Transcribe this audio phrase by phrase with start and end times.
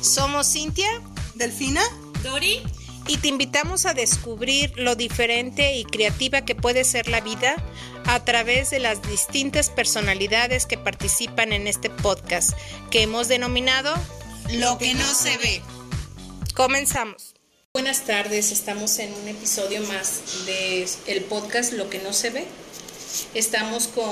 [0.00, 0.88] Somos Cintia,
[1.34, 1.82] Delfina,
[2.22, 2.62] Dori,
[3.06, 7.56] y te invitamos a descubrir lo diferente y creativa que puede ser la vida
[8.06, 12.52] a través de las distintas personalidades que participan en este podcast
[12.90, 13.94] que hemos denominado
[14.52, 15.62] Lo que no se ve.
[16.54, 17.34] Comenzamos.
[17.72, 22.46] Buenas tardes, estamos en un episodio más de el podcast Lo que no se ve.
[23.34, 24.06] Estamos con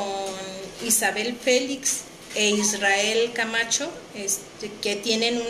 [0.86, 2.02] Isabel Félix
[2.39, 5.42] e Israel Camacho, este, que tienen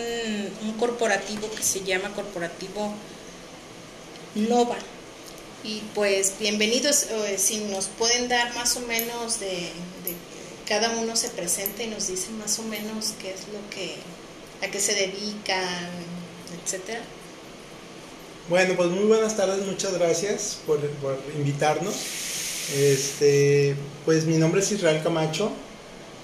[0.62, 2.94] un, corporativo que se llama Corporativo
[4.34, 4.78] Nova.
[5.62, 9.68] Y pues bienvenidos, eh, si nos pueden dar más o menos de,
[10.66, 13.96] cada uno se presenta y nos dicen más o menos qué es lo que,
[14.66, 15.90] a qué se dedican,
[16.64, 17.02] etcétera.
[18.48, 21.96] Bueno, pues muy buenas tardes, muchas gracias por, por invitarnos.
[22.74, 23.76] Este,
[24.06, 25.52] pues mi nombre es Israel Camacho,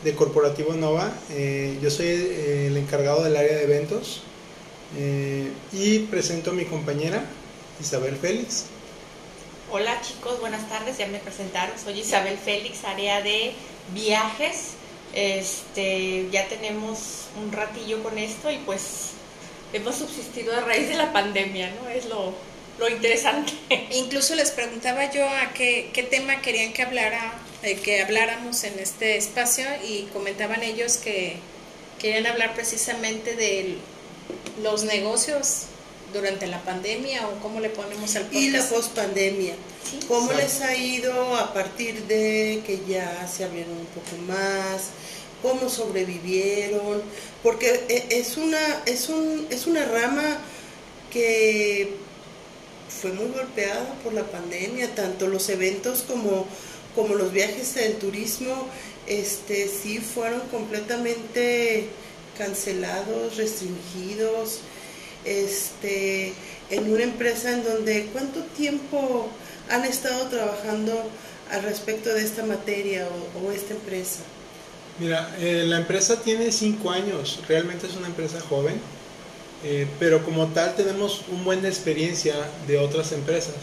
[0.05, 1.11] de Corporativo Nova.
[1.31, 4.21] Eh, yo soy eh, el encargado del área de eventos
[4.99, 7.25] eh, y presento a mi compañera
[7.81, 8.67] Isabel Félix.
[9.73, 13.55] Hola chicos, buenas tardes, ya me presentaron, soy Isabel Félix, área de
[13.95, 14.75] viajes.
[15.15, 19.13] Este, ya tenemos un ratillo con esto y pues
[19.73, 21.89] hemos subsistido a raíz de la pandemia, ¿no?
[21.89, 22.35] Es lo,
[22.79, 23.53] lo interesante.
[23.93, 28.79] Incluso les preguntaba yo a qué, qué tema querían que hablara, eh, que habláramos en
[28.79, 31.37] este espacio y comentaban ellos que
[32.01, 33.77] querían hablar precisamente de
[34.63, 35.63] los negocios
[36.13, 38.75] durante la pandemia o cómo le ponemos al Y la podcast.
[38.75, 39.55] pospandemia.
[39.91, 40.01] Sí.
[40.07, 40.37] ¿Cómo Sí.
[40.37, 44.91] les ha ido a partir de que ya se abrieron un poco más?
[45.43, 47.03] ¿Cómo sobrevivieron?
[47.43, 50.39] Porque e- es una, es un, es una rama
[51.11, 51.97] que
[53.01, 56.47] fue muy golpeada por la pandemia, tanto los eventos como,
[56.95, 58.69] como los viajes del turismo,
[59.07, 61.89] este, sí fueron completamente
[62.39, 64.61] cancelados, restringidos,
[65.25, 66.33] este,
[66.71, 69.29] en una empresa en donde cuánto tiempo
[69.71, 71.09] han estado trabajando
[71.51, 73.07] al respecto de esta materia
[73.43, 74.21] o, esta empresa.
[74.99, 78.81] Mira, eh, la empresa tiene cinco años, realmente es una empresa joven,
[79.65, 82.35] eh, pero como tal tenemos un buen de experiencia
[82.67, 83.55] de otras empresas.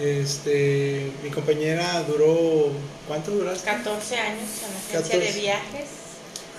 [0.00, 2.70] Este, mi compañera duró,
[3.06, 3.68] ¿cuánto duraste?
[3.68, 5.18] 14 años en la agencia 14.
[5.18, 5.88] de viajes.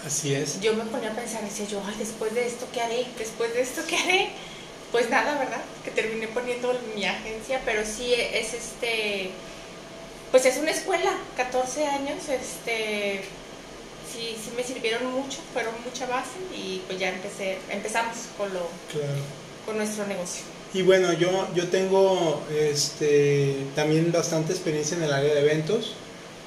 [0.06, 0.62] Así es.
[0.62, 3.08] Yo me ponía a pensar, decía yo, ay, después de esto, ¿qué haré?
[3.18, 4.30] Después de esto, ¿qué haré?
[4.92, 5.62] Pues nada, ¿verdad?
[5.84, 9.32] Que terminé poniendo mi agencia, pero sí es este,
[10.32, 13.24] pues es una escuela, 14 años, este,
[14.14, 18.68] sí, sí me sirvieron mucho, fueron mucha base y pues ya empecé, empezamos con lo,
[18.92, 19.22] Claro.
[19.66, 20.44] con nuestro negocio.
[20.74, 25.94] Y bueno, yo, yo tengo este, también bastante experiencia en el área de eventos.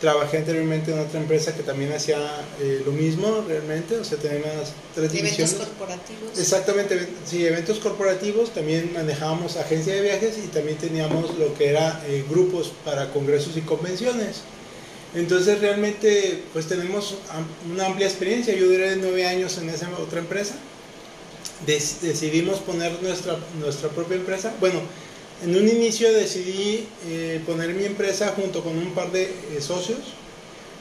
[0.01, 2.19] Trabajé anteriormente en otra empresa que también hacía
[2.61, 5.55] eh, lo mismo realmente, o sea, teníamos tres Eventos divisiones.
[5.55, 6.39] corporativos.
[6.39, 12.03] Exactamente, sí, eventos corporativos, también manejábamos agencia de viajes y también teníamos lo que era
[12.07, 14.43] eh, grupos para congresos y convenciones.
[15.15, 17.17] Entonces realmente pues tenemos
[17.73, 20.57] una amplia experiencia, yo duré nueve años en esa otra empresa,
[21.67, 24.81] decidimos poner nuestra, nuestra propia empresa, bueno,
[25.43, 29.99] en un inicio decidí eh, poner mi empresa junto con un par de eh, socios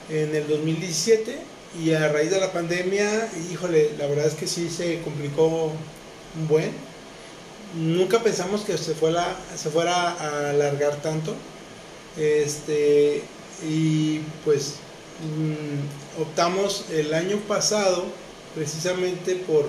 [0.09, 1.37] en el 2017
[1.83, 5.71] y a raíz de la pandemia, híjole, la verdad es que sí se complicó
[6.39, 6.71] un buen.
[7.75, 11.33] Nunca pensamos que se fuera, se fuera a alargar tanto.
[12.15, 13.23] Este,
[13.67, 14.75] y pues
[15.37, 18.03] mm, optamos el año pasado
[18.55, 19.65] precisamente por,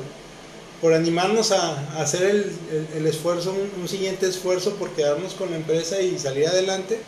[0.81, 5.35] por animarnos a, a hacer el, el- el esfuerzo, un, un siguiente esfuerzo por quedarnos
[5.35, 6.99] con la empresa y salir adelante.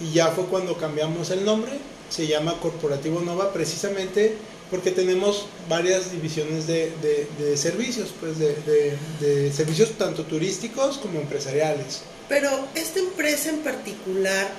[0.00, 1.72] Y ya fue cuando cambiamos el nombre,
[2.10, 4.36] se llama Corporativo Nova precisamente
[4.70, 8.56] porque tenemos varias divisiones de, de- de servicios, pues de-
[9.20, 12.00] de servicios tanto turísticos como empresariales.
[12.28, 14.50] Pero esta empresa en particular,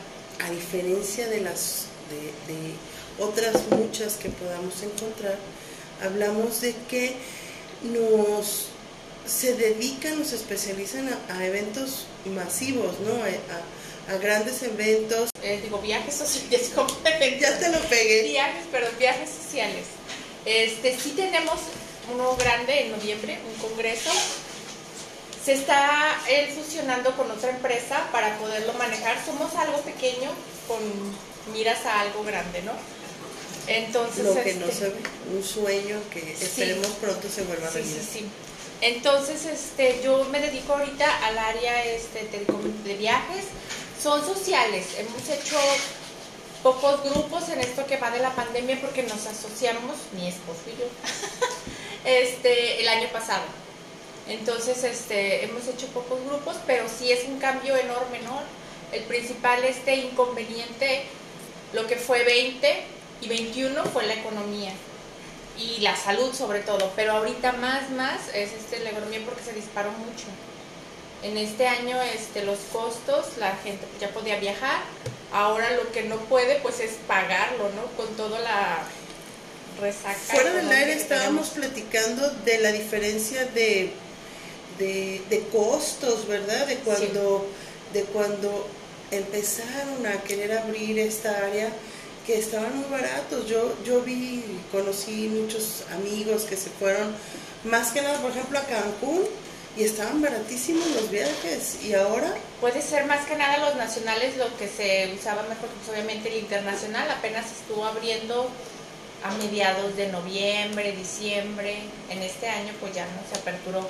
[0.45, 2.73] a diferencia de las de, de
[3.19, 5.37] otras muchas que podamos encontrar,
[6.03, 7.13] hablamos de que
[7.83, 8.67] nos
[9.25, 13.13] se dedican, nos especializan a, a eventos masivos, ¿no?
[13.23, 13.63] A, a-
[14.05, 15.29] a grandes eventos.
[15.41, 16.71] Eh, digo, viajes sociales.
[17.39, 18.23] Ya te lo pegué.
[18.23, 19.85] Viajes, pero viajes sociales.
[20.45, 21.55] Este, sí tenemos
[22.13, 24.09] uno grande en noviembre, un congreso.
[25.43, 29.17] Se está él fusionando con otra empresa para poderlo manejar.
[29.25, 30.31] Somos algo pequeño
[30.67, 30.79] con
[31.53, 32.71] miras a algo grande, ¿no?
[33.67, 34.95] Entonces, Lo que no este, se ve,
[35.35, 36.43] un sueño que Sí.
[36.43, 38.01] esperemos pronto se vuelva a realidad.
[38.01, 38.25] sí, sí.
[38.81, 42.27] Entonces, este, yo me dedico ahorita al área este,
[42.83, 43.45] de viajes.
[44.01, 44.85] Son sociales.
[44.97, 45.57] Hemos hecho
[46.61, 50.79] pocos grupos en esto que va de la pandemia porque nos asociamos, mi esposo y
[50.79, 50.85] yo,
[52.05, 53.43] este, el año pasado.
[54.27, 58.41] Entonces, este, hemos hecho pocos grupos, pero sí es un cambio enorme, ¿no?
[58.91, 61.03] El principal este inconveniente,
[61.73, 62.83] lo que fue 20
[63.21, 64.71] y 21 fue la economía
[65.57, 69.53] y la salud sobre todo, pero ahorita más, más es este, la economía porque se
[69.53, 70.25] disparó mucho.
[71.21, 74.81] En este año este, los costos, la gente ya podía viajar,
[75.31, 77.85] ahora lo que no puede pues es pagarlo, ¿no?
[77.97, 78.79] Con toda la
[79.79, 80.15] resaca.
[80.15, 83.93] Fuera del aire estábamos platicando de la diferencia de,
[84.77, 86.67] de, costos, ¿verdad?
[86.67, 87.45] De cuando,
[87.93, 88.67] de cuando
[89.11, 91.69] empezaron a querer abrir esta área
[92.25, 93.47] que estaban muy baratos.
[93.47, 97.13] Yo, yo vi, conocí muchos amigos que se fueron,
[97.65, 99.23] más que nada, por ejemplo, a Cancún,
[99.75, 101.83] y estaban baratísimos los viajes.
[101.83, 102.33] ¿Y ahora?
[102.61, 106.39] Puede ser más que nada los nacionales lo que se usaba mejor, pues obviamente el
[106.39, 108.49] internacional apenas estuvo abriendo
[109.23, 111.77] a mediados de noviembre, diciembre.
[112.09, 113.87] En este año pues ya no se aperturó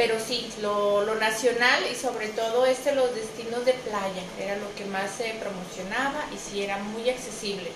[0.00, 4.74] pero sí, lo, lo, nacional y sobre todo este, los destinos de playa, era lo
[4.74, 7.70] que más se promocionaba y sí era muy accesible.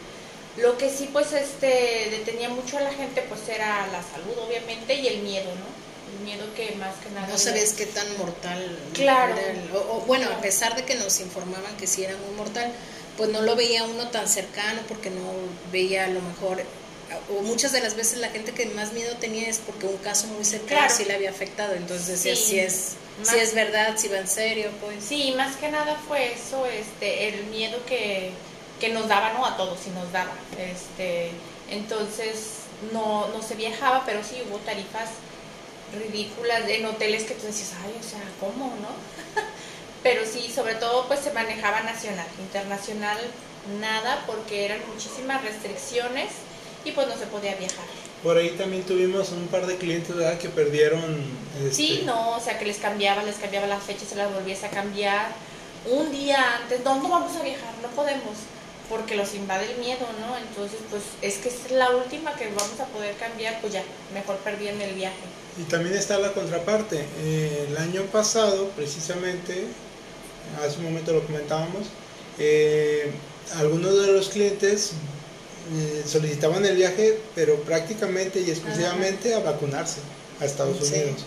[0.56, 4.94] Lo que sí pues este detenía mucho a la gente pues era la salud obviamente
[4.94, 6.16] y el miedo, ¿no?
[6.16, 7.26] El miedo que más que nada...
[7.26, 9.36] No sabías qué tan mortal claro.
[9.90, 12.72] o, bueno, a pesar de que nos informaban que sí era muy mortal,
[13.18, 15.30] pues no lo veía uno tan cercano porque no
[15.70, 16.62] veía a lo mejor
[17.30, 20.26] o muchas de las veces la gente que más miedo tenía es porque un caso
[20.28, 24.18] muy cercano sí le había afectado, entonces decía si es si es verdad, si va
[24.18, 24.96] en serio, pues.
[25.04, 28.32] Sí, más que nada fue eso, este, el miedo que,
[28.80, 31.30] que nos daba, no a todos, sí nos daba, este,
[31.70, 35.10] entonces no, no se viajaba, pero sí hubo tarifas
[35.96, 38.88] ridículas en hoteles que tú decías, ay, o sea, ¿cómo, no?
[40.02, 43.18] pero sí, sobre todo pues se manejaba nacional, internacional
[43.80, 46.30] nada, porque eran muchísimas restricciones
[46.84, 47.84] y pues no se podía viajar.
[48.22, 50.38] Por ahí también tuvimos un par de clientes ¿verdad?
[50.38, 51.02] que perdieron...
[51.70, 54.66] Sí, este, no, o sea que les cambiaba, les cambiaba la fecha, se las volviese
[54.66, 55.32] a cambiar.
[55.90, 57.74] Un día antes, ¿dónde vamos a viajar?
[57.82, 58.32] No podemos,
[58.88, 60.36] porque los invade el miedo, ¿no?
[60.38, 63.82] Entonces, pues es que es la última que vamos a poder cambiar, pues ya,
[64.14, 65.16] mejor perdían el viaje.
[65.58, 67.04] Y también está la contraparte.
[67.18, 69.66] Eh, el año pasado, precisamente,
[70.64, 71.88] hace un momento lo comentábamos,
[72.38, 73.12] eh,
[73.58, 74.92] algunos de los clientes
[75.72, 80.00] eh, solicitaban el viaje, pero prácticamente y exclusivamente a vacunarse
[80.40, 81.24] a Estados Unidos.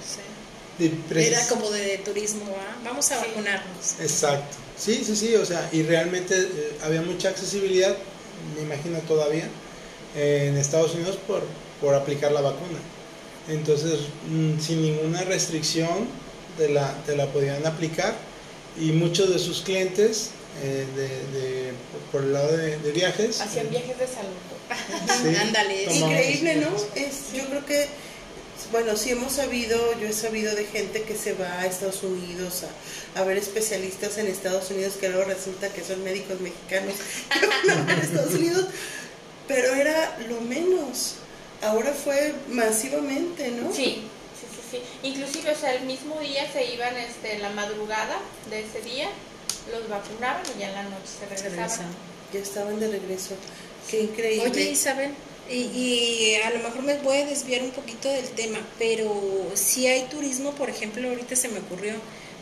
[1.16, 3.96] Era como de turismo, vamos a vacunarnos.
[4.00, 7.96] Exacto, sí, sí, sí, o sea, y realmente eh, había mucha accesibilidad,
[8.56, 9.50] me imagino todavía,
[10.16, 11.42] en Estados Unidos por,
[11.82, 12.80] por aplicar la vacuna.
[13.50, 16.08] Entonces, mm, sin ninguna restricción,
[16.58, 18.16] de la, te la podían aplicar
[18.80, 20.32] y muchos de sus clientes
[20.62, 21.74] eh, de,
[22.12, 23.42] por el lado de, viajes.
[23.42, 25.38] Hacían viajes de salud.
[25.42, 26.70] Ándale, increíble, ¿no?
[26.96, 27.88] Es, yo creo que,
[28.72, 32.64] bueno, sí hemos sabido, yo he sabido de gente que se va a Estados Unidos
[33.16, 36.96] a, ver especialistas en Estados Unidos que luego resulta que son médicos mexicanos
[37.64, 38.66] que van a Estados Unidos,
[39.48, 41.16] pero era lo menos.
[41.62, 43.74] Ahora fue masivamente, ¿no?
[43.74, 44.04] Sí,
[44.40, 45.08] sí, sí, sí.
[45.08, 48.20] Inclusive, o sea, el mismo día se iban, este, la madrugada
[48.50, 49.10] de ese día,
[49.72, 51.92] los vacunaban y ya en la noche se regresaban.
[52.34, 53.36] Ya estaban de regreso.
[53.90, 54.50] Qué increíble.
[54.50, 55.12] Oye, Isabel,
[55.50, 59.10] y, y, a lo mejor me voy a desviar un poquito del tema, pero
[59.54, 61.94] si hay turismo, por ejemplo, ahorita se me ocurrió,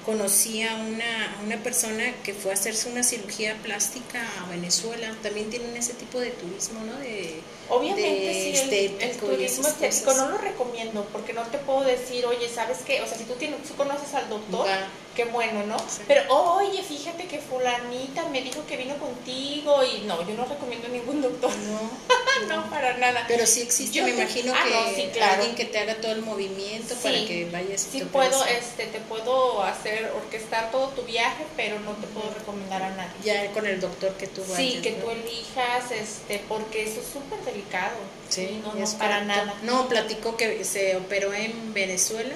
[0.06, 5.16] conocí a una, una persona que fue a hacerse una cirugía plástica a Venezuela.
[5.22, 6.98] También tienen ese tipo de turismo, ¿no?
[7.00, 12.48] De, Obviamente sí, el, turismo estético no lo recomiendo porque no te puedo decir, oye,
[12.48, 13.02] ¿sabes qué?
[13.02, 14.68] O sea, si tú, tienes, tú conoces al doctor,
[15.16, 15.78] qué bueno, ¿no?
[16.08, 20.88] Pero, oye, fíjate que fulanita me dijo que vino contigo y no, yo no recomiendo
[20.90, 21.52] ningún doctor.
[21.58, 23.26] No, no, para nada.
[23.28, 24.64] Pero sí existe, yo me imagino ah,
[24.96, 27.88] que alguien que te haga todo el movimiento para que vayas.
[27.92, 32.84] Sí puedo, este, te puedo hacer, orquestar todo tu viaje, pero no te puedo recomendar
[32.84, 33.14] a nadie.
[33.24, 34.58] Ya con el doctor que tú vayas.
[34.58, 37.98] Sí, que tú elijas, este, porque eso es súper delicado.
[38.30, 39.54] Sí, no, no para nada.
[39.64, 42.36] No, platicó que se operó en Venezuela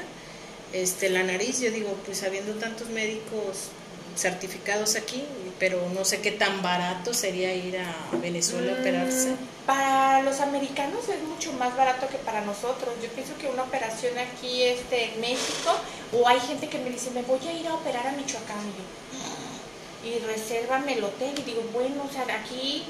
[0.74, 3.70] este, la nariz, yo digo, pues habiendo tantos médicos
[4.16, 5.24] certificados aquí,
[5.58, 9.32] pero no sé qué tan barato sería ir a Venezuela a operarse.
[9.32, 12.94] Mm, para los americanos es mucho más barato que para nosotros.
[13.02, 15.72] Yo pienso que una operación aquí este, en México,
[16.14, 18.58] o hay gente que me dice, me voy a ir a operar a Michoacán.
[20.04, 21.34] Y, y resérvame el hotel.
[21.38, 22.86] Y digo, bueno, o sea, aquí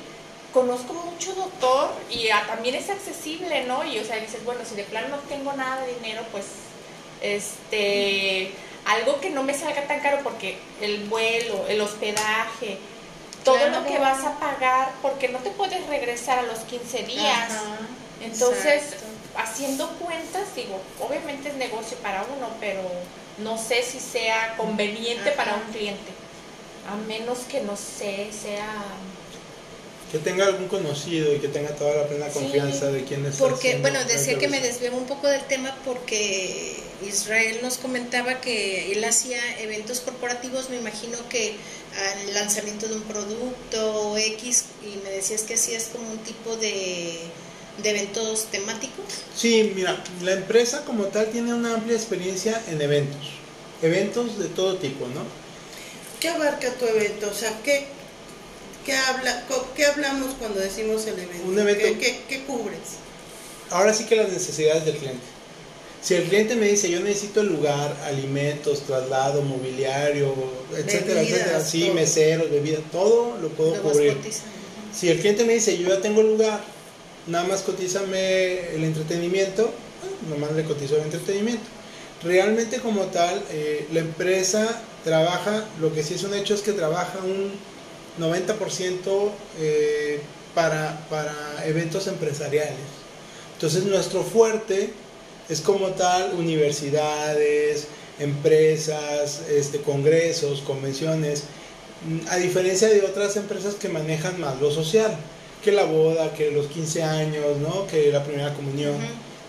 [0.53, 3.83] conozco mucho doctor y también es accesible, ¿no?
[3.85, 6.45] Y o sea, dices, bueno, si de plano no tengo nada de dinero, pues
[7.21, 8.53] este
[8.85, 12.79] algo que no me salga tan caro porque el vuelo, el hospedaje,
[13.43, 17.51] todo lo que vas a pagar, porque no te puedes regresar a los 15 días.
[18.21, 18.95] Entonces,
[19.37, 22.81] haciendo cuentas, digo, obviamente es negocio para uno, pero
[23.37, 26.11] no sé si sea conveniente para un cliente,
[26.91, 28.67] a menos que no sé, sea
[30.11, 33.35] que tenga algún conocido y que tenga toda la plena confianza de quién es.
[33.35, 38.91] Porque, bueno, decía que me desvió un poco del tema porque Israel nos comentaba que
[38.91, 41.55] él hacía eventos corporativos, me imagino que
[41.95, 46.55] al lanzamiento de un producto o X, y me decías que hacías como un tipo
[46.55, 47.19] de,
[47.83, 49.05] de eventos temáticos.
[49.35, 53.27] Sí, mira, la empresa como tal tiene una amplia experiencia en eventos,
[53.81, 55.23] eventos de todo tipo, ¿no?
[56.19, 57.29] ¿Qué abarca tu evento?
[57.29, 57.87] O sea, ¿qué,
[58.86, 59.43] qué, habla,
[59.75, 61.48] qué hablamos cuando decimos el evento?
[61.48, 62.00] Un evento.
[62.00, 62.79] ¿Qué, qué cubres?
[63.69, 65.25] Ahora sí que las necesidades del cliente.
[66.01, 70.33] Si el cliente me dice, yo necesito el lugar, alimentos, traslado, mobiliario,
[70.75, 74.17] etcétera, etcétera, sí, meseros, bebidas, todo lo puedo cubrir.
[74.93, 76.62] Si el cliente me dice, yo ya tengo el lugar,
[77.27, 79.71] nada más cotízame el entretenimiento,
[80.29, 81.63] nomás le cotizo el entretenimiento.
[82.24, 86.71] Realmente como tal, eh, la empresa trabaja, lo que sí es un hecho es que
[86.71, 87.51] trabaja un
[88.19, 90.19] 90% eh,
[90.53, 91.33] para, para
[91.65, 92.75] eventos empresariales.
[93.55, 94.91] Entonces nuestro fuerte
[95.49, 97.88] es como tal universidades,
[98.19, 101.43] empresas, este, congresos, convenciones,
[102.29, 105.17] a diferencia de otras empresas que manejan más lo social,
[105.63, 107.88] que la boda, que los 15 años, ¿no?
[107.88, 108.95] que la primera comunión.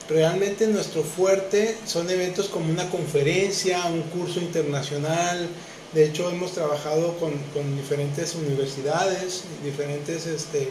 [0.08, 5.48] Realmente nuestro fuerte son eventos como una conferencia, un curso internacional.
[5.92, 10.68] De hecho, hemos trabajado con, con diferentes universidades, diferentes, este,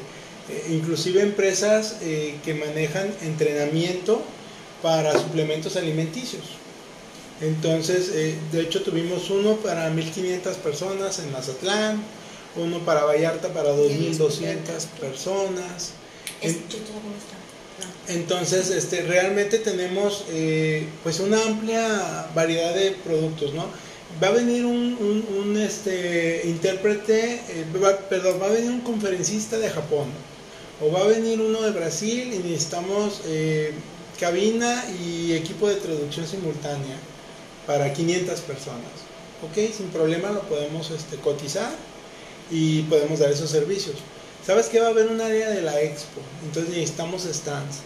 [0.50, 4.22] eh, inclusive empresas eh, que manejan entrenamiento
[4.82, 6.44] para suplementos alimenticios.
[7.42, 12.02] Entonces, eh, de hecho tuvimos uno para 1500 personas en Mazatlán,
[12.56, 15.92] uno para Vallarta para 2200 personas.
[18.08, 20.26] entonces, este, realmente tenemos
[21.04, 23.68] pues una amplia variedad de productos, ¿no?
[24.22, 27.66] Va a venir un, este, intérprete, eh,
[28.10, 30.08] perdón, va a venir un conferencista de Japón,
[30.82, 33.22] o va a venir uno de Brasil y necesitamos
[34.20, 36.98] cabina y equipo de traducción simultánea
[37.66, 39.10] para 500 personas.
[39.42, 41.72] Ok, sin problema lo podemos este, cotizar
[42.52, 43.96] y podemos dar esos servicios.
[44.46, 46.22] ¿Sabes que va a haber un área de la expo?
[46.44, 47.78] Entonces necesitamos stands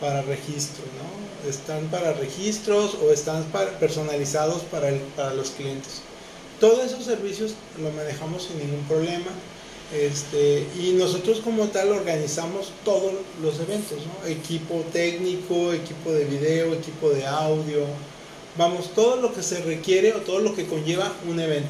[0.00, 1.33] para registro, ¿no?
[1.50, 3.12] Stands para registros o
[3.78, 6.02] personalizados para, el, para los clientes.
[6.60, 9.30] Todos esos servicios lo manejamos sin ningún problema
[9.92, 17.10] este, y nosotros como tal organizamos todos los eventos, equipo técnico, equipo de video, equipo
[17.10, 17.84] de audio,
[18.56, 21.68] vamos, todo lo que se requiere o todo lo que conlleva un evento.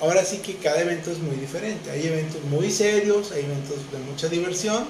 [0.00, 3.98] Ahora sí que cada evento es muy diferente, hay eventos muy serios, hay eventos de
[4.10, 4.84] mucha diversión,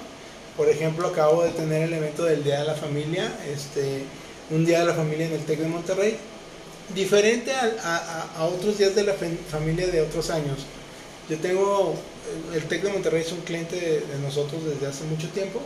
[0.61, 4.03] por ejemplo acabo de tener el evento del Día de la Familia, este,
[4.51, 6.19] un Día de la Familia en el TEC de Monterrey,
[6.95, 9.15] diferente a, a otros días de la
[9.51, 10.67] familia de otros años.
[11.31, 11.95] Yo tengo
[12.55, 15.63] el TEC de Monterrey es un cliente de, nosotros desde hace mucho tiempo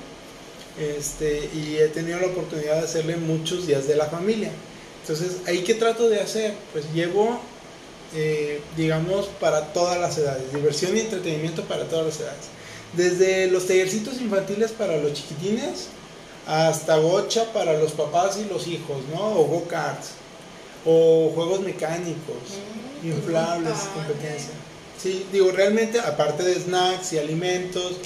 [0.79, 4.53] este, y he tenido la oportunidad de hacerle muchos días de la familia.
[5.01, 6.55] Entonces, ¿ahí qué trato de hacer?
[6.73, 7.41] Pues llevo,
[8.15, 12.55] eh, digamos, para todas las edades, diversión y entretenimiento para todas las edades.
[12.97, 15.89] Desde los tallercitos infantiles para los chiquitines
[16.47, 19.41] hasta gocha para los papás y los hijos, ¿no?
[19.41, 20.11] O go-karts,
[20.85, 22.59] o juegos mecánicos,
[23.03, 24.51] mm, inflables, competencia.
[25.03, 27.97] Sí, digo, realmente, aparte de snacks y alimentos,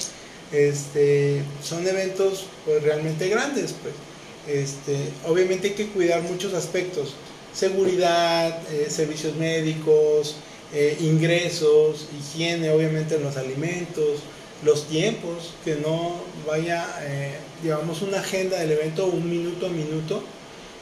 [0.53, 3.95] este, son eventos pues realmente grandes, pues.
[4.49, 7.15] Este, obviamente hay que cuidar muchos aspectos,
[7.53, 10.37] seguridad, eh, servicios médicos,
[10.73, 14.21] eh, ingresos, higiene, obviamente en los alimentos,
[14.65, 20.23] los tiempos, que no vaya, eh, digamos, una agenda del evento un minuto a minuto,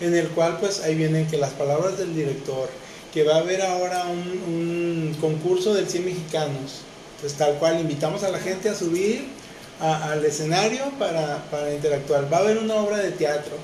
[0.01, 2.69] en el cual pues ahí vienen que las palabras del director,
[3.13, 6.83] que va a haber ahora un, concurso del 100 mexicanos.
[7.17, 9.27] Entonces, tal cual, invitamos a la gente a subir
[9.81, 11.43] al escenario para,
[11.75, 12.31] interactuar.
[12.33, 13.57] Va a haber una obra de teatro,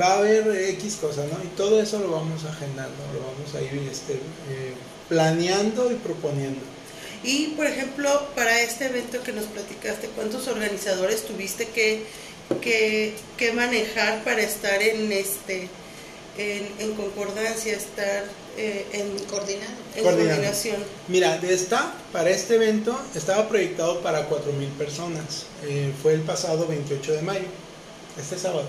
[0.00, 1.42] va a haber X cosas, ¿no?
[1.44, 4.74] Y todo eso lo vamos agendando, lo vamos a ir este, eh,
[5.08, 6.60] planeando y proponiendo.
[7.24, 12.02] Y, por ejemplo, para este evento que nos platicaste, ¿cuántos organizadores tuviste que,
[12.60, 15.68] que, que manejar para estar en este
[16.38, 18.24] en, concordancia, estar
[18.56, 19.72] eh, en, Coordinado.
[19.94, 20.76] en coordinación.
[21.08, 25.46] Mira, de esta, para este evento estaba proyectado para 4.000 personas.
[25.64, 27.46] Eh, fue el pasado 28 de mayo,
[28.18, 28.66] este sábado.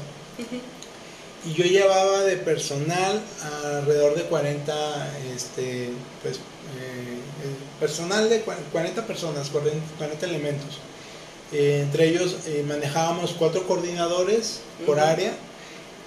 [1.46, 3.22] Y yo llevaba de personal
[3.64, 4.74] alrededor de 40,
[5.36, 5.90] este,
[6.22, 7.20] pues, eh,
[7.80, 10.80] personal de 40 personas, 40 elementos.
[11.52, 15.34] Eh, entre ellos eh, manejábamos cuatro coordinadores por área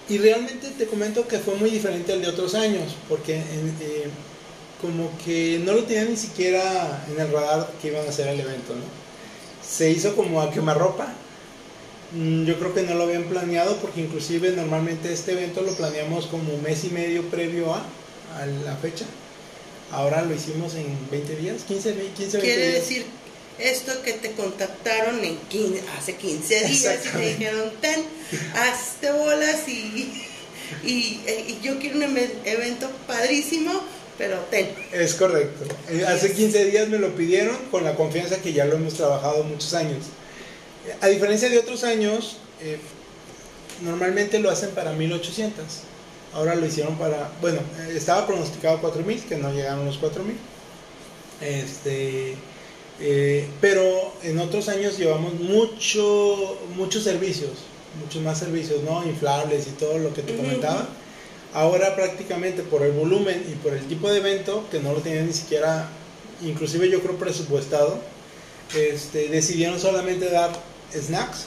[0.09, 3.43] y realmente te comento que fue muy diferente al de otros años, porque
[4.81, 8.41] como que no lo tenían ni siquiera en el radar que iban a hacer el
[8.41, 8.83] evento, ¿no?
[9.69, 11.13] Se hizo como a quemarropa,
[12.13, 16.55] yo creo que no lo habían planeado porque inclusive normalmente este evento lo planeamos como
[16.55, 17.85] un mes y medio previo a,
[18.39, 19.05] a la fecha.
[19.91, 23.07] Ahora lo hicimos en 20 días, 15, 15 20 Quiere decir
[23.59, 25.39] esto que te contactaron en
[25.99, 28.05] hace 15 días y te dijeron, ten,
[28.55, 30.27] hazte bolas y,
[30.85, 33.73] y, y, yo quiero un evento padrísimo,
[34.19, 34.69] pero ten.
[34.93, 35.65] Es correcto.
[35.89, 39.43] Eh, hace 15 días me lo pidieron con la confianza que ya lo hemos trabajado
[39.45, 40.07] muchos años.
[41.01, 42.79] A diferencia de otros años, eh,
[43.83, 45.65] normalmente lo hacen para 1800.
[46.33, 47.61] Ahora lo hicieron para, bueno,
[47.95, 50.37] estaba pronosticado 4000, que no llegaron los 4000.
[51.41, 52.35] Este,
[53.01, 57.51] eh, pero en otros años llevamos mucho, muchos servicios,
[58.03, 59.05] muchos más servicios, ¿no?
[59.05, 60.89] Inflables y todo lo que te comentaba.
[61.53, 65.27] Ahora prácticamente por el volumen y por el tipo de evento, que no lo tenían
[65.27, 65.89] ni siquiera,
[66.43, 67.99] inclusive yo creo presupuestado,
[68.75, 70.51] este, decidieron solamente dar
[70.93, 71.47] snacks.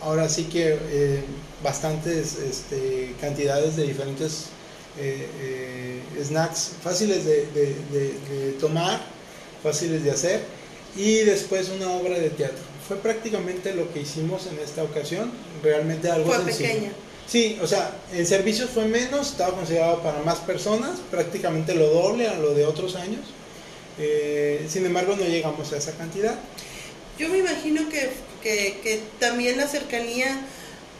[0.00, 1.20] Ahora sí que eh,
[1.62, 4.46] bastantes este, cantidades de diferentes
[4.98, 9.00] eh, eh, snacks fáciles de, tomar,
[9.62, 10.40] fáciles de hacer
[10.96, 12.58] y después una obra de teatro.
[12.86, 15.32] Fue prácticamente lo que hicimos en esta ocasión,
[15.62, 16.92] realmente algo fue pequeña.
[17.26, 22.26] Sí, o sea, en servicios fue menos, estaba considerado para más personas, prácticamente lo doble
[22.26, 23.20] a lo de otros años.
[24.68, 26.38] sin embargo, no llegamos a esa cantidad.
[27.18, 28.10] Yo me imagino que
[28.42, 30.40] que, también la cercanía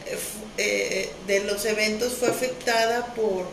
[0.05, 0.17] eh,
[0.57, 3.45] eh, de los eventos fue afectada por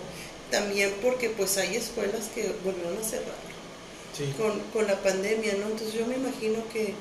[0.50, 3.34] también porque pues hay escuelas que volvieron a cerrar
[4.72, 5.66] con, la pandemia, ¿no?
[5.66, 6.94] Entonces yo me imagino que,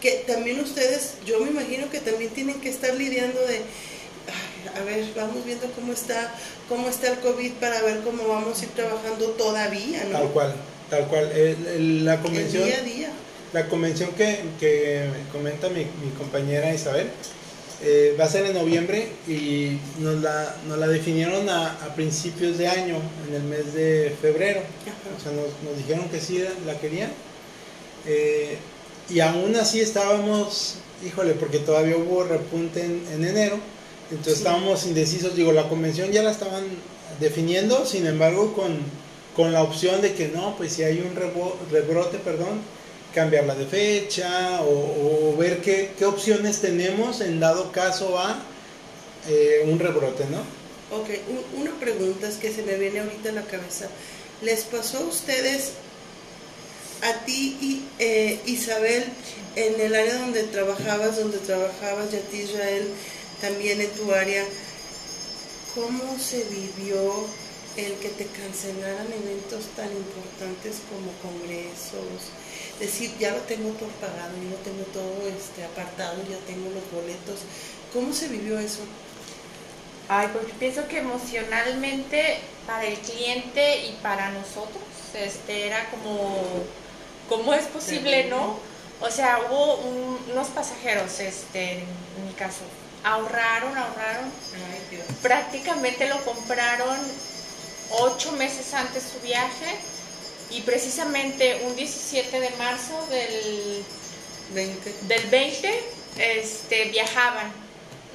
[0.00, 3.60] que también ustedes, yo me imagino que también tienen que estar lidiando de,
[4.74, 6.34] a ver, vamos viendo cómo está,
[6.68, 10.18] cómo está el COVID para ver cómo vamos a ir trabajando todavía, ¿no?
[10.20, 10.54] Tal cual,
[10.88, 11.30] tal cual.
[12.04, 12.64] la convención.
[12.64, 13.12] día a día
[13.54, 15.84] la convención que, comenta mi,
[16.18, 17.06] compañera Isabel
[17.84, 22.66] eh, va a ser en noviembre y nos la, nos la definieron a, principios de
[22.66, 22.96] año,
[23.28, 24.60] en el mes de febrero.
[25.16, 27.10] O sea, nos, dijeron que sí la querían.
[28.06, 28.58] Eh,
[29.08, 33.58] y aún así estábamos, híjole, porque todavía hubo repunte en, enero,
[34.10, 35.36] entonces estábamos indecisos.
[35.36, 36.64] Digo, la convención ya la estaban
[37.20, 38.78] definiendo, sin embargo, con,
[39.36, 41.14] con la opción de que no, pues si hay un
[41.70, 42.60] rebrote, perdón,
[43.14, 48.42] cambiarla de fecha o, ver qué, opciones tenemos en dado caso a
[49.28, 50.38] eh, un rebrote, ¿no?
[50.96, 51.08] Ok,
[51.56, 53.88] una pregunta es que se me viene ahorita a la cabeza.
[54.42, 55.72] ¿Les pasó a ustedes,
[57.02, 59.04] a ti y eh, Isabel,
[59.56, 62.88] en el área donde trabajabas, donde trabajabas, y a ti Israel,
[63.40, 64.44] también en tu área,
[65.74, 67.26] cómo se vivió
[67.76, 72.30] el que te cancelaran eventos tan importantes como congresos,
[72.78, 76.90] decir, ya lo tengo todo pagado, ya lo tengo todo este, apartado, ya tengo los
[76.92, 77.40] boletos.
[77.92, 78.80] ¿Cómo se vivió eso?
[80.08, 84.82] Ay, pues pienso que emocionalmente para el cliente y para nosotros
[85.14, 86.44] este, era como,
[87.28, 88.58] ¿cómo es posible, no?
[89.00, 89.76] O sea, hubo
[90.30, 92.62] unos pasajeros, este, en mi caso,
[93.02, 94.30] ahorraron, ahorraron,
[95.22, 96.96] prácticamente lo compraron
[98.00, 99.74] ocho meses antes su viaje
[100.50, 103.84] y precisamente un 17 de marzo del
[104.54, 105.84] 20, del 20
[106.18, 107.52] este, viajaban.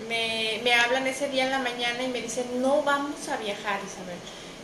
[0.07, 3.79] Me, me, hablan ese día en la mañana y me dicen, no vamos a viajar,
[3.85, 4.17] Isabel.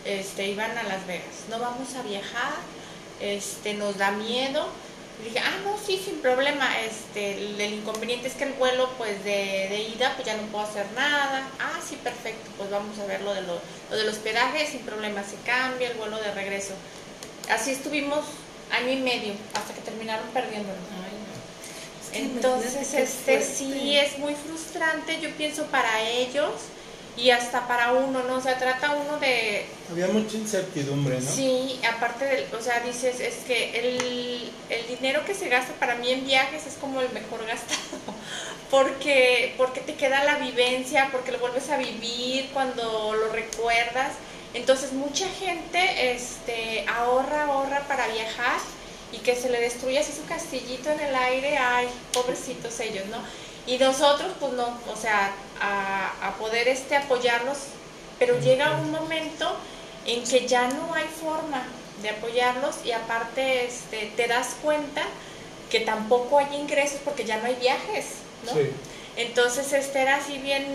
[0.06, 2.54] Este, iban a Las Vegas, no vamos a viajar,
[3.19, 4.67] este, nos da miedo.
[5.25, 6.79] Dije, ah, no, sí, sin problema.
[6.81, 10.65] Este, el, inconveniente es que el vuelo pues de, de, ida, pues ya no puedo
[10.65, 11.47] hacer nada.
[11.59, 13.59] Ah, sí, perfecto, pues vamos a ver lo, de lo,
[13.89, 16.73] lo del hospedaje, sin problema, se cambia el vuelo de regreso
[17.49, 18.25] así estuvimos
[18.71, 20.77] año y medio hasta que terminaron perdiéndonos.
[22.13, 26.51] Entonces, este sí es muy frustrante, yo pienso para ellos
[27.17, 28.36] y hasta para uno, ¿no?
[28.36, 29.65] O sea, trata uno de...
[29.89, 31.32] Había mucha incertidumbre, ¿no?
[31.32, 35.95] Sí, aparte del, o sea, dices, es que el, el dinero que se gasta para
[35.95, 37.80] mí en viajes es como el mejor gastado,
[38.71, 44.12] porque, porque te queda la vivencia, porque lo vuelves a vivir cuando lo recuerdas
[44.56, 48.58] entonces mucha gente este, ahorra, ahorra para viajar
[49.12, 53.17] y que se le destruya así su castillito en el aire, ay, pobrecitos ellos, ¿no?
[53.67, 57.57] Y nosotros, pues no, o sea, a, poder este, apoyarlos
[58.19, 59.57] pero llega un momento
[60.05, 61.63] en que ya no hay forma
[62.01, 65.03] de apoyarlos y aparte este, te das cuenta
[65.69, 68.05] que tampoco hay ingresos porque ya no hay viajes,
[68.45, 68.51] ¿no?
[69.17, 70.65] Entonces este era así bien,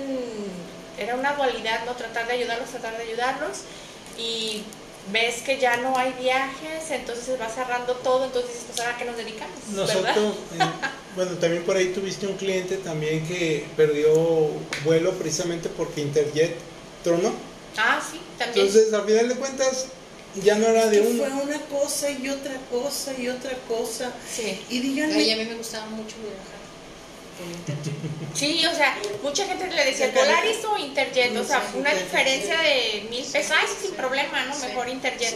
[0.99, 1.93] era una dualidad, ¿no?
[1.93, 3.63] Tratar de ayudarlos, tratar de ayudarlos
[4.19, 4.65] y
[5.13, 8.99] ves que ya no hay viajes, entonces se va cerrando todo, entonces dices, pues ahora
[8.99, 9.57] qué nos dedicamos.
[9.75, 10.37] Nosotros,
[11.17, 14.51] bueno, también por ahí tuviste un cliente también que perdió
[14.85, 16.57] vuelo precisamente porque Interjet
[17.03, 17.33] tronó.
[17.77, 18.67] Ah, sí, también.
[18.67, 19.87] Entonces, al final de cuentas,
[20.43, 21.25] ya no era de uno.
[21.25, 24.13] Fue una cosa y otra cosa y otra cosa.
[24.31, 24.61] Sí.
[24.69, 25.33] Y díganme.
[25.33, 26.60] a mí me gustaba mucho viajar.
[28.35, 33.07] Sí, o sea, mucha gente le decía Polaris o Interjet, o sea, una diferencia de
[33.11, 34.57] mil pesos, ay, sin problema, ¿no?
[34.59, 35.35] Mejor Interjet,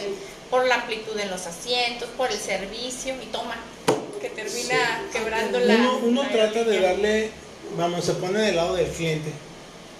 [0.49, 3.55] por la amplitud en los asientos, por el servicio, y toma,
[4.21, 5.75] que termina quebrando la...
[5.75, 7.31] Uno, uno trata de darle,
[7.77, 9.31] vamos, se pone del lado del cliente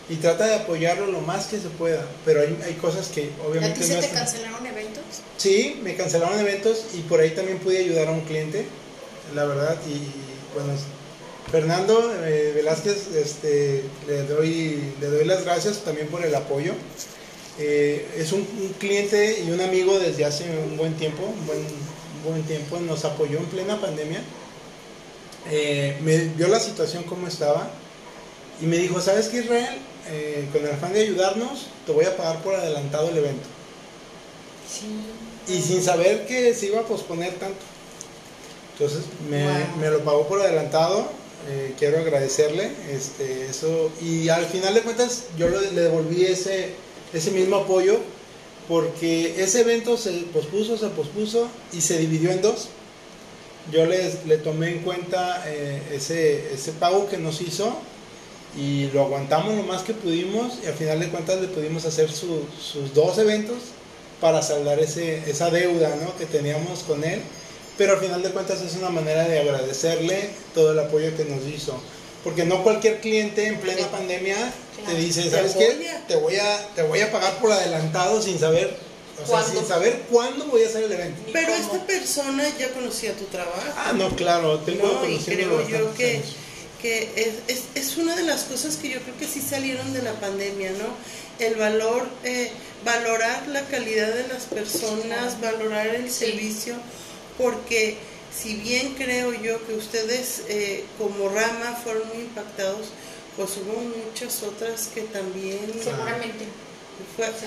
[0.09, 3.79] y trata de apoyarlo lo más que se pueda, pero hay, hay cosas que obviamente...
[3.79, 5.03] ¿A ti se te cancelaron eventos?
[5.37, 8.65] Sí, me cancelaron eventos y por ahí también pude ayudar a un cliente,
[9.33, 10.73] la verdad, y bueno,
[11.51, 16.73] Fernando eh, Velázquez, este, le, doy, le doy las gracias también por el apoyo.
[17.59, 18.45] Eh, es un,
[18.79, 21.65] cliente y un amigo desde hace un buen tiempo, un buen,
[22.25, 24.21] buen tiempo, nos apoyó en plena pandemia.
[25.51, 27.69] Eh, me vio la situación como estaba
[28.61, 29.79] y me dijo, ¿sabes qué Israel?
[30.53, 33.47] con el afán de ayudarnos, te voy a pagar por adelantado el evento.
[35.47, 37.57] Y sin saber que se iba a posponer tanto.
[38.73, 39.47] Entonces me,
[39.79, 41.09] me lo pagó por adelantado
[41.47, 46.71] eh, quiero agradecerle este, eso y al final de cuentas yo le, devolví ese,
[47.13, 47.99] ese mismo apoyo
[48.67, 52.69] porque ese evento se pospuso, se pospuso y se dividió en dos.
[53.71, 57.75] Yo les, le tomé en cuenta eh, ese, ese pago que nos hizo
[58.57, 62.11] y lo aguantamos lo más que pudimos y al final de cuentas le pudimos hacer
[62.11, 63.57] sus dos eventos
[64.21, 66.15] para saldar ese, esa deuda ¿no?
[66.17, 67.21] que teníamos con él
[67.77, 71.45] pero al final de cuentas es una manera de agradecerle todo el apoyo que nos
[71.45, 71.79] hizo.
[72.23, 74.35] Porque no cualquier cliente en plena pandemia
[74.87, 75.77] te dice, ¿sabes qué?
[76.07, 78.75] Te voy, a, te voy a pagar por adelantado sin saber,
[79.23, 81.21] o sea, sin saber cuándo voy a hacer el evento.
[81.31, 83.61] Pero esta persona ya conocía tu trabajo.
[83.77, 86.21] Ah, no, claro, tengo no, y creo yo que,
[86.81, 90.01] que es, es, es, una de las cosas que yo creo que sí salieron de
[90.01, 91.45] la pandemia, ¿no?
[91.45, 92.49] El valor, eh,
[92.83, 96.75] valorar la calidad de las personas, valorar el servicio
[97.37, 97.97] porque
[98.35, 102.87] si bien creo yo que ustedes eh, como rama fueron muy impactados,
[103.37, 105.59] pues hubo muchas otras que también...
[105.83, 106.45] Seguramente.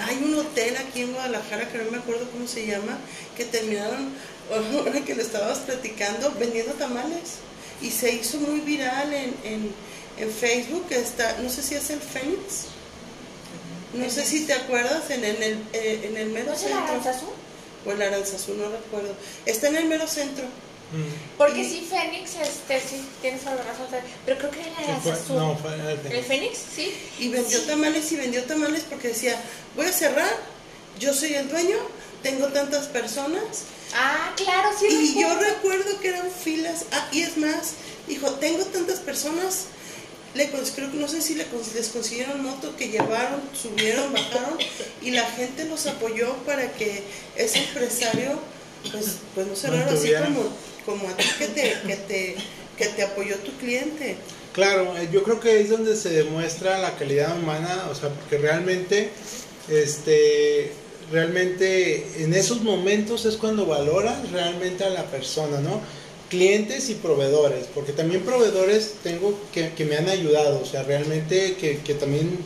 [0.07, 2.99] Hay un hotel aquí en Guadalajara que no me acuerdo cómo se llama,
[3.37, 4.13] que terminaron,
[4.53, 7.39] ahora que lo estabas platicando, vendiendo tamales.
[7.81, 9.73] Y se hizo muy viral en, en,
[10.19, 12.67] en Facebook, está, no sé si es el Fénix,
[13.95, 17.01] no sé si te acuerdas, en, en el, eh, en el mero ¿No centro
[17.85, 19.15] o el Aranzazú, no recuerdo.
[19.47, 20.45] Está en el mero centro.
[20.45, 21.37] Mm.
[21.37, 23.87] Porque sí, Fénix, este, sí, tienes algo razón,
[24.25, 25.35] pero creo que era el Aranzazú.
[25.35, 26.15] no, fue el Fénix.
[26.15, 26.59] ¿El Fénix?
[26.75, 26.95] Sí.
[27.19, 29.41] Y vendió tamales y vendió tamales porque decía,
[29.77, 30.31] voy a cerrar,
[30.99, 31.77] yo soy el dueño,
[32.23, 33.65] tengo tantas personas.
[33.95, 34.87] Ah, claro, sí.
[35.15, 37.75] Y yo recuerdo que eran filas, ah, y es más,
[38.07, 39.67] dijo, tengo tantas personas,
[40.35, 44.59] le, creo que no sé si le, les consiguieron moto que llevaron, subieron, bajaron
[45.03, 47.03] y la gente los apoyó para que
[47.37, 48.39] ese empresario
[48.91, 50.49] pues, pues no cerrara así como,
[50.85, 52.37] como a ti que te, que, te,
[52.77, 54.17] que te apoyó tu cliente.
[54.53, 58.39] Claro, eh, yo creo que es donde se demuestra la calidad humana, o sea, porque
[58.39, 59.11] realmente,
[59.69, 60.73] este,
[61.13, 65.81] realmente en esos momentos es cuando valoras realmente a la persona, ¿no?
[66.29, 71.57] Clientes y proveedores, porque también proveedores tengo que, que me han ayudado, o sea, realmente
[71.57, 72.39] que, que, también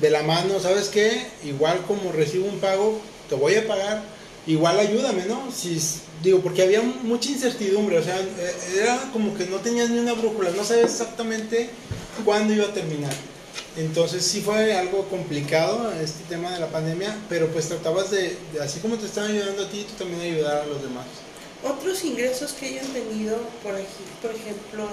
[0.00, 1.26] de la mano, ¿sabes qué?
[1.44, 4.02] Igual como recibo un pago, te voy a pagar,
[4.46, 5.50] igual ayúdame, ¿no?
[5.50, 5.80] Si,
[6.22, 10.12] digo, porque había mucha incertidumbre, o sea, eh, era como que no tenías ni una
[10.12, 11.70] brújula, no sabes exactamente
[12.24, 13.12] cuándo iba a terminar.
[13.76, 18.78] Entonces sí fue algo complicado este tema de la pandemia, pero pues tratabas de así
[18.78, 21.06] como te estaban ayudando a ti, tú también ayudar a los demás.
[21.64, 24.86] Otros ingresos que hayan tenido, por, aquí, por ejemplo,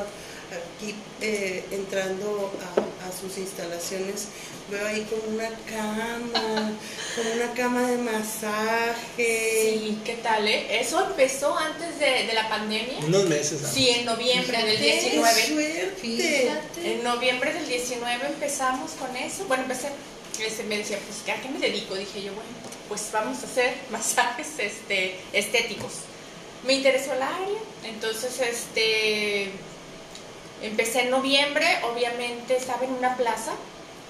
[0.51, 4.27] aquí eh, entrando a, sus instalaciones,
[4.69, 6.71] veo ahí como una cama,
[7.15, 9.79] como una cama de masaje.
[9.79, 10.47] Sí, ¿qué tal?
[10.47, 10.79] Eh?
[10.79, 12.99] Eso empezó antes de, la pandemia.
[13.05, 13.61] Unos meses.
[13.73, 15.47] Sí, en noviembre del 19.
[15.47, 16.61] Suerte.
[16.85, 19.43] En noviembre del 19 empezamos con eso.
[19.45, 19.89] Bueno, empecé,
[20.69, 21.95] me decía, pues, ¿a qué me dedico?
[21.95, 22.49] Dije yo, bueno,
[22.87, 26.10] pues vamos a hacer masajes este, estéticos
[26.65, 29.51] me interesó el área, entonces este
[30.61, 33.53] empecé en noviembre, obviamente estaba en una plaza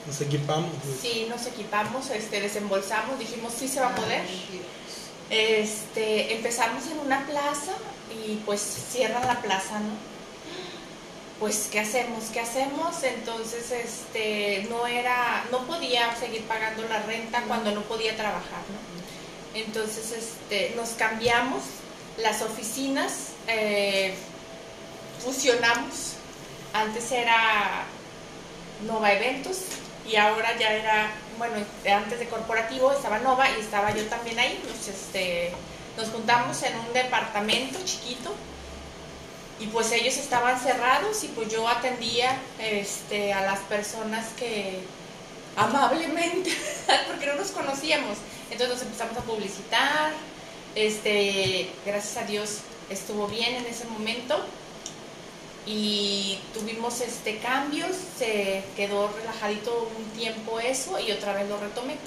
[0.05, 0.71] Nos equipamos.
[1.01, 4.23] Sí, nos equipamos, este, desembolsamos, dijimos sí se va a poder.
[5.29, 7.71] Este, empezamos en una plaza
[8.11, 8.59] y pues
[8.91, 10.11] cierran la plaza, ¿no?
[11.39, 12.25] Pues ¿qué hacemos?
[12.33, 13.01] ¿Qué hacemos?
[13.03, 19.59] Entonces, este, no era, no podía seguir pagando la renta cuando no podía trabajar, ¿no?
[19.59, 21.63] Entonces, este, nos cambiamos
[22.21, 24.15] las oficinas, eh,
[25.23, 26.13] fusionamos.
[26.73, 27.83] Antes era
[28.85, 29.59] Nova Eventos
[30.09, 31.55] y ahora ya era, bueno,
[31.93, 34.61] antes de corporativo estaba Nova y estaba yo también ahí.
[34.67, 35.51] Nos, este,
[35.97, 38.33] nos juntamos en un departamento chiquito
[39.59, 44.79] y pues ellos estaban cerrados y pues yo atendía este, a las personas que
[45.55, 46.51] amablemente,
[47.07, 48.17] porque no nos conocíamos,
[48.49, 50.13] entonces nos empezamos a publicitar,
[50.75, 54.39] este, gracias a Dios estuvo bien en ese momento
[55.65, 61.97] y tuvimos este cambios, se quedó relajadito un tiempo eso y otra vez lo retomé,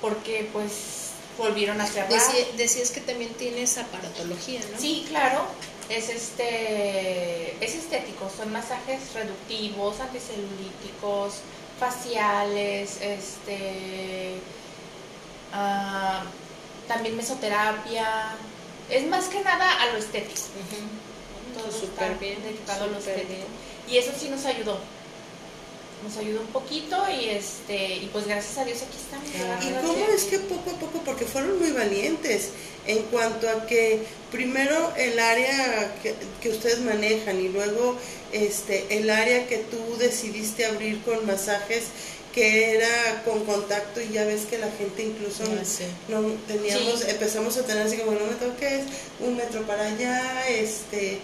[0.00, 2.20] porque pues volvieron a cerrar.
[2.56, 4.78] decías que también tienes aparatología, ¿no?
[4.78, 5.46] Sí, claro,
[5.88, 11.34] es este es estético, son masajes reductivos, anticelulíticos,
[11.78, 14.34] faciales, este
[15.52, 16.24] ah,
[16.86, 18.34] también mesoterapia,
[18.90, 20.40] es más que nada a lo estético.
[21.56, 23.04] Todo súper bien, dedicado a los
[23.88, 24.78] Y eso sí nos ayudó.
[26.02, 29.64] Nos ayudó un poquito y este y pues gracias a Dios aquí estamos.
[29.64, 32.50] ¿Y cómo es que poco a poco, porque fueron muy valientes
[32.86, 37.96] en cuanto a que primero el área que, que ustedes manejan y luego
[38.32, 41.84] este el área que tú decidiste abrir con masajes
[42.34, 47.56] que era con contacto y ya ves que la gente incluso ah, no teníamos, empezamos
[47.56, 48.82] a tener así como no me toques,
[49.20, 51.20] un metro para allá, este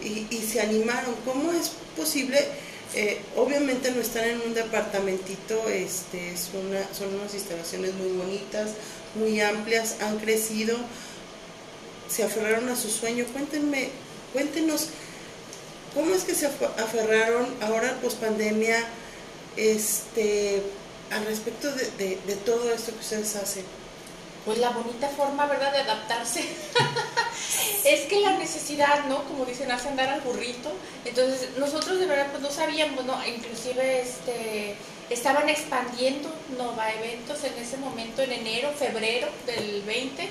[0.00, 1.14] y, se animaron.
[1.24, 2.38] ¿Cómo es posible?
[2.94, 8.70] Eh, obviamente no están en un departamentito, este, es una, son unas instalaciones muy bonitas,
[9.16, 10.76] muy amplias, han crecido,
[12.08, 13.24] se aferraron a su sueño.
[13.32, 13.88] Cuéntenme,
[14.32, 14.88] cuéntenos,
[15.94, 18.84] ¿cómo es que se aferraron ahora post pandemia
[19.56, 20.62] este,
[21.10, 23.64] al respecto de todo esto que ustedes hacen?
[24.44, 26.40] pues la bonita forma, ¿verdad?, de adaptarse.
[27.84, 29.24] es que la necesidad, ¿no?
[29.24, 30.70] Como dicen, hace andar al burrito.
[31.04, 33.26] Entonces, nosotros de verdad pues no sabíamos, ¿no?
[33.26, 34.76] Inclusive este
[35.10, 40.28] estaban expandiendo Nova Eventos en ese momento, en enero, febrero del 20.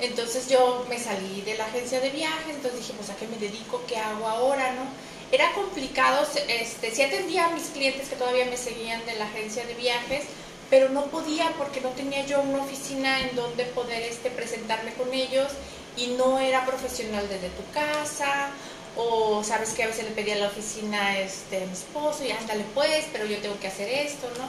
[0.00, 3.36] Entonces yo me salí de la agencia de viajes, entonces dije, pues a qué me
[3.36, 4.82] dedico, qué hago ahora, ¿no?
[5.30, 9.64] Era complicado, este, sí atendía a mis clientes que todavía me seguían de la agencia
[9.66, 10.24] de viajes,
[10.70, 15.12] pero no podía porque no tenía yo una oficina en donde poder este, presentarme con
[15.12, 15.52] ellos
[15.96, 18.50] y no era profesional desde tu casa
[18.96, 22.30] o sabes que a veces le pedía a la oficina este, a mi esposo y
[22.30, 24.48] ándale pues, pero yo tengo que hacer esto, ¿no?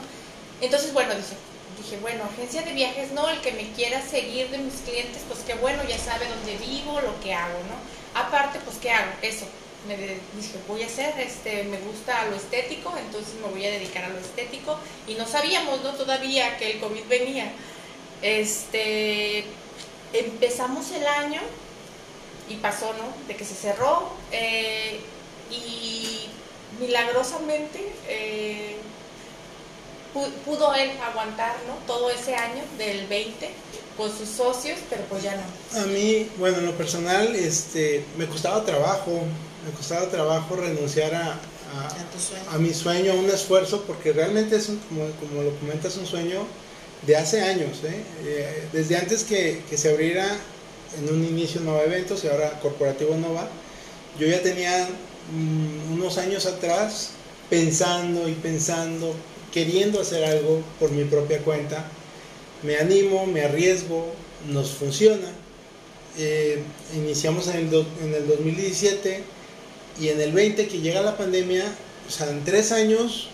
[0.60, 1.36] Entonces, bueno, dije,
[1.78, 5.40] dije, bueno, agencia de viajes, no, el que me quiera seguir de mis clientes, pues
[5.40, 8.20] que bueno, ya sabe dónde vivo, lo que hago, ¿no?
[8.20, 9.12] Aparte, pues, ¿qué hago?
[9.22, 9.46] Eso,
[9.86, 14.04] me dije, voy a hacer, este, me gusta lo estético, entonces me voy a dedicar
[14.04, 14.78] a lo estético.
[15.06, 15.92] Y no sabíamos, ¿no?
[15.94, 17.52] Todavía que el COVID venía.
[18.22, 19.44] Este,
[20.12, 21.40] empezamos el año
[22.48, 23.26] y pasó, ¿no?
[23.26, 25.00] De que se cerró eh,
[25.50, 26.26] y
[26.80, 28.76] milagrosamente eh,
[30.44, 31.74] pudo él aguantar, ¿no?
[31.86, 33.48] Todo ese año del 20
[33.96, 35.80] con sus socios, pero pues ya no.
[35.80, 39.22] A mí, bueno, en lo personal, este, me costaba trabajo
[39.64, 41.38] me costaba trabajo renunciar a,
[42.52, 46.06] a, mi sueño, a un esfuerzo, porque realmente es, un, como, como, lo comentas, un
[46.06, 46.40] sueño
[47.06, 47.78] de hace años.
[47.84, 48.02] ¿eh?
[48.24, 50.26] Eh, desde antes que, que, se abriera
[50.98, 53.48] en un inicio Nova Eventos y ahora Corporativo Nova,
[54.18, 54.88] yo ya tenía
[55.32, 57.10] mm, unos años atrás
[57.48, 59.14] pensando y pensando,
[59.52, 61.84] queriendo hacer algo por mi propia cuenta.
[62.62, 64.12] Me animo, me arriesgo,
[64.48, 65.28] nos funciona.
[66.18, 66.62] Eh,
[66.94, 69.22] iniciamos en el, en el 2017
[70.00, 71.64] y en el 20 que llega la pandemia,
[72.08, 73.28] o sea, en tres años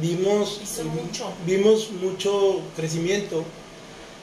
[0.00, 1.32] vimos mucho.
[1.46, 3.44] vimos mucho crecimiento.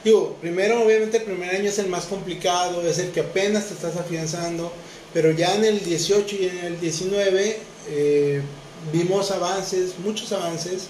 [0.04, 3.74] Digo, primero, obviamente el primer año es el más complicado, es el que apenas te
[3.74, 4.72] estás afianzando,
[5.12, 7.58] pero ya en el 18 y en el 19
[7.90, 8.40] eh,
[8.92, 10.86] vimos avances, muchos avances.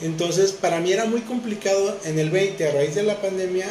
[0.00, 3.66] Entonces, para mí era muy complicado en el 20, a raíz de la pandemia,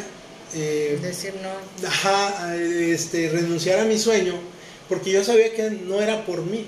[0.56, 1.88] eh, decir no.
[1.88, 4.34] Ajá, este, renunciar a mi sueño
[4.90, 6.66] porque yo sabía que no era por mí,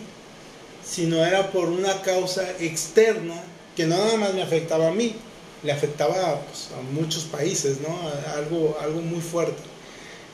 [0.86, 3.36] sino era por una causa externa
[3.76, 5.16] que no nada más me afectaba a mí,
[5.64, 7.98] le afectaba pues, a muchos países, ¿no?
[8.36, 9.62] algo, algo muy fuerte.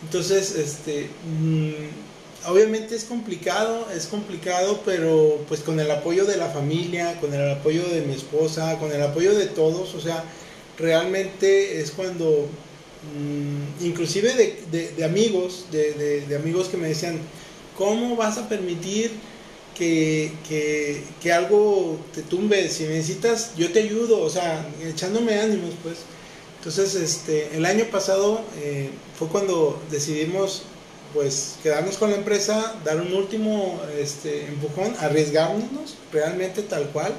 [0.04, 6.50] Entonces, este, mm, obviamente es complicado, es complicado, pero pues con el apoyo de la
[6.50, 10.24] familia, con el apoyo de mi esposa, con el apoyo de todos, o sea,
[10.78, 12.48] realmente es cuando,
[13.16, 14.34] mm, inclusive
[14.72, 17.20] de, amigos, de, de, amigos que me decían,
[17.78, 19.12] ¿cómo vas a permitir
[19.76, 20.32] que,
[21.22, 22.70] que, algo te tumbe?
[22.70, 25.98] Si necesitas, yo te ayudo, o sea, echándome ánimos, pues.
[26.60, 30.64] Entonces, este, el año pasado eh, fue cuando decidimos
[31.14, 37.14] pues quedarnos con la empresa, dar un último este, empujón, arriesgarnos realmente tal cual,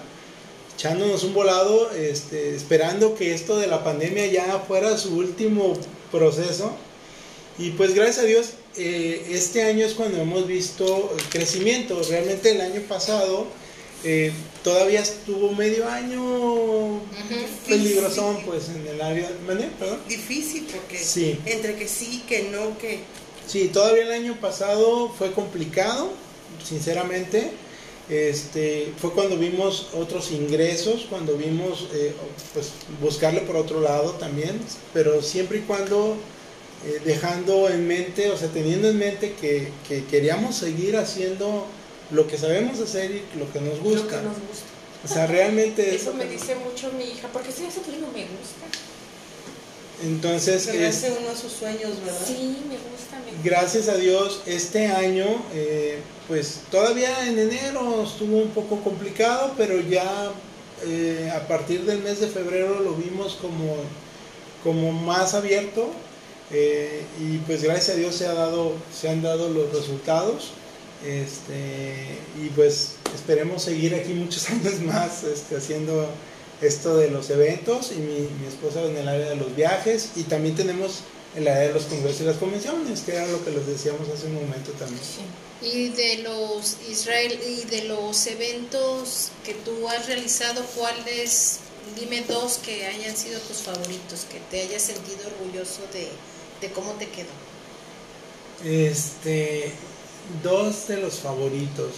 [0.75, 5.73] echándonos un volado, este, esperando que esto de la pandemia ya fuera su último
[6.13, 6.77] proceso.
[7.59, 12.01] Y pues gracias a Dios, eh, este año es cuando hemos visto el crecimiento.
[12.09, 13.47] Realmente el año pasado
[14.05, 17.01] eh, todavía estuvo medio año
[17.67, 19.31] peligrosón pues en el área.
[19.79, 20.01] ¿Perdón?
[20.09, 20.99] Difícil porque
[21.47, 23.01] entre que sí, que no, que
[23.47, 26.11] Sí, todavía el año pasado fue complicado,
[26.65, 27.53] sinceramente.
[28.09, 32.13] Este, fue cuando vimos otros ingresos, cuando vimos eh,
[32.55, 34.61] pues buscarle por otro lado también,
[34.93, 36.17] pero siempre y cuando
[36.87, 39.73] eh, dejando en mente, o sea, teniendo en mente que,
[40.11, 41.67] queríamos seguir haciendo
[42.11, 44.03] lo que sabemos hacer y lo que nos gusta.
[44.03, 44.67] Lo que nos gusta.
[45.05, 45.95] O sea, realmente...
[45.95, 48.67] Eso me dice mucho mi hija, porque si eso no me gusta.
[50.05, 50.67] Entonces...
[50.69, 52.27] es, uno de sus sueños, ¿verdad?
[52.27, 52.97] Sí, me gusta
[53.43, 59.81] gracias a Dios, este año, eh, pues todavía en enero estuvo un poco complicado, pero
[59.81, 60.33] ya
[60.85, 63.77] eh, a partir del mes de febrero lo vimos como,
[64.63, 65.91] como más abierto.
[66.53, 70.53] Eh, y pues gracias a Dios se, ha dado, se han dado los resultados.
[71.05, 76.09] Este, y pues esperemos seguir aquí muchos años más este, haciendo
[76.63, 80.23] esto de los eventos y mi, mi esposa en el área de los viajes y
[80.23, 81.03] también tenemos
[81.37, 84.27] en la de los congresos y las convenciones, que era lo que les decíamos hace
[84.27, 85.01] un momento también.
[85.61, 91.59] Y de los Israel y de los eventos que tú has realizado, ¿cuáles?
[91.95, 96.09] Dime dos que hayan sido tus favoritos, que te hayas sentido orgulloso de,
[96.61, 97.29] de cómo te quedó.
[98.65, 99.73] Este,
[100.43, 101.95] dos de los favoritos.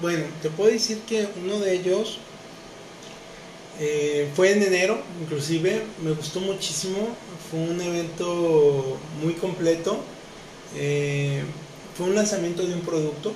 [0.00, 2.18] Bueno, te puedo decir que uno de ellos
[3.80, 7.08] eh, fue en enero, inclusive, me gustó muchísimo,
[7.50, 9.98] fue un evento muy completo,
[10.76, 11.42] eh,
[11.96, 13.32] fue un lanzamiento de un producto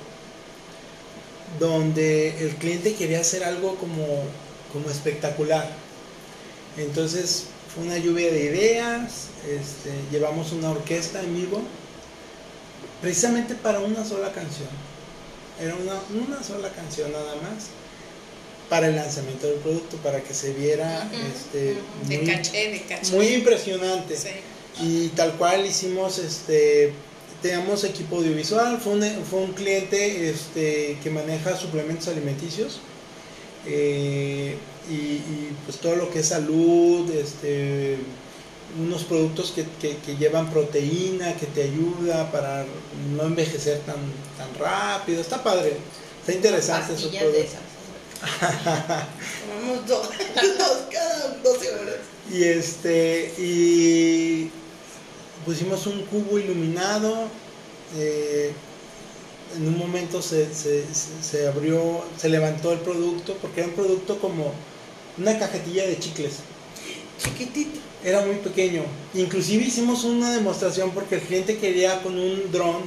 [1.58, 4.04] donde el cliente quería hacer algo como,
[4.72, 5.68] como espectacular.
[6.76, 11.62] Entonces fue una lluvia de ideas, este, llevamos una orquesta en vivo,
[13.00, 14.68] precisamente para una sola canción.
[15.60, 17.68] Era una, una sola canción nada más
[18.68, 21.76] para el lanzamiento del producto, para que se viera este,
[23.12, 24.16] muy, impresionante.
[24.80, 26.92] Y tal cual hicimos, este,
[27.42, 32.80] teníamos equipo audiovisual, fue un, fue un cliente este, que maneja suplementos alimenticios.
[33.66, 34.56] Eh,
[34.90, 37.98] y, pues todo lo que es salud, este,
[38.80, 42.64] unos productos que, que, llevan proteína, que te ayuda para
[43.16, 43.96] no envejecer tan,
[44.36, 45.20] tan rápido.
[45.20, 45.76] Está padre,
[46.20, 47.58] está interesante esos productos.
[48.20, 50.08] Tomamos dos,
[50.92, 51.96] cada 12 horas.
[52.32, 54.50] Y este, y
[55.44, 57.28] pusimos un cubo iluminado.
[57.96, 58.52] Eh,
[59.56, 64.52] en un momento se, se, abrió, se levantó el producto, porque era un producto como
[65.18, 66.34] una cajetilla de chicles.
[67.22, 67.80] Chiquitito.
[68.04, 68.82] Era muy pequeño.
[69.14, 72.82] Inclusive hicimos una demostración porque el cliente quería con un dron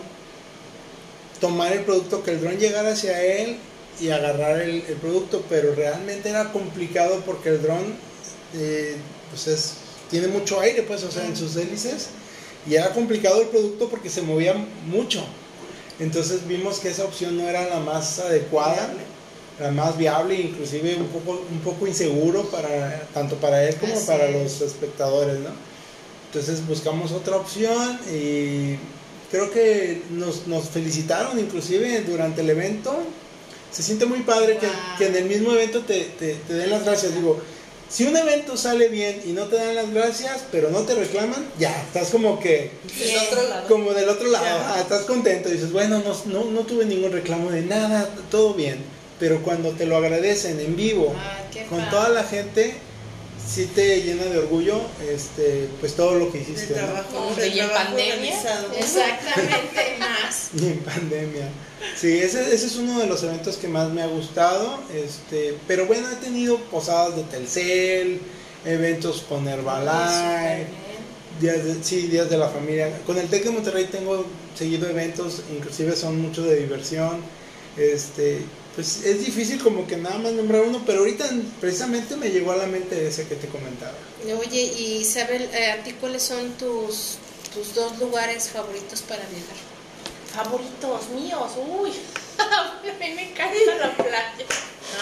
[1.40, 3.58] tomar el producto, que el dron llegara hacia él
[4.00, 7.96] y agarrar el, producto, pero realmente era complicado porque el dron
[8.54, 8.96] eh,
[9.30, 9.74] pues es,
[10.10, 12.08] tiene mucho aire, pues, o sea, en sus hélices,
[12.68, 14.54] y era complicado el producto porque se movía
[14.86, 15.26] mucho.
[16.00, 18.94] Entonces vimos que esa opción no era la más adecuada,
[19.60, 24.30] la más viable, inclusive un poco, un poco inseguro para, tanto para él como para
[24.30, 25.50] los espectadores, ¿no?
[26.28, 28.76] Entonces buscamos otra opción y
[29.32, 33.06] creo que nos, nos felicitaron inclusive durante el evento
[33.76, 36.08] se siente muy padre que, en el mismo evento te,
[36.48, 37.14] den las gracias.
[37.14, 37.42] Digo,
[37.90, 41.46] si un evento sale bien y no te dan las gracias, pero no te reclaman,
[41.60, 42.72] ya, estás como que...
[42.98, 43.68] Del otro lado.
[43.68, 45.50] Como del otro lado, estás contento.
[45.50, 48.78] Dices, bueno, no, no, tuve ningún reclamo de nada, todo bien.
[49.20, 52.76] Pero cuando te lo agradecen en vivo, ah, con toda la gente,
[53.48, 56.74] sí te llena de orgullo este pues todo lo que hiciste.
[56.74, 58.36] De trabajo, y en pandemia.
[58.78, 60.50] Exactamente, más.
[60.54, 61.50] Y en pandemia.
[61.96, 64.80] Sí, ese, ese, es uno de los eventos que más me ha gustado.
[64.94, 68.20] Este, pero bueno, he tenido posadas de Telcel,
[68.66, 70.68] eventos con Herbalife,
[71.40, 72.98] Días de, sí, días de la familia.
[73.06, 74.26] Con el TEC de Monterrey tengo
[74.58, 77.20] seguido eventos, inclusive son mucho de diversión.
[77.76, 78.40] Este,
[78.76, 81.26] pues es difícil como que nada más nombrar uno, pero ahorita
[81.62, 83.94] precisamente me llegó a la mente ese que te comentaba.
[84.40, 87.18] Oye, y Isabel, eh, ¿a ti cuáles son tus,
[87.54, 89.56] tus dos lugares favoritos para viajar?
[90.34, 91.92] Favoritos míos, uy,
[92.38, 94.46] a mí me encanta la playa.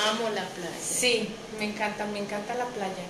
[0.10, 0.78] Amo la playa.
[0.80, 3.04] Sí, me encanta, me encanta la playa.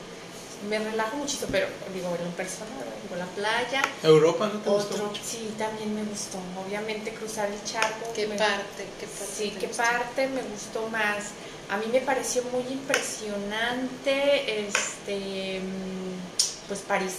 [0.69, 2.69] Me relajo muchísimo, pero digo, en persona,
[3.03, 3.81] digo, la playa.
[4.03, 5.19] ¿Europa no te Otro, gustó?
[5.23, 6.37] sí, también me gustó.
[6.65, 8.11] Obviamente cruzar el charco.
[8.15, 8.85] ¿Qué me- parte?
[8.99, 9.83] ¿Qué parte Sí, ¿qué gustó?
[9.83, 11.25] parte me gustó más?
[11.69, 17.13] A mí me pareció muy impresionante, este, mm, pues París.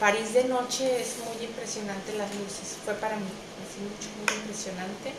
[0.00, 3.22] París de noche es muy impresionante las luces, fue para mí,
[3.62, 5.12] así mucho, muy impresionante.